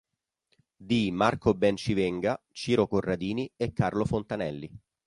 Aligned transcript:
Di 0.77 1.11
Marco 1.11 1.53
Bencivenga, 1.53 2.41
Ciro 2.51 2.87
Corradini 2.87 3.51
e 3.55 3.71
Carlo 3.71 4.03
Fontanelli. 4.03 4.67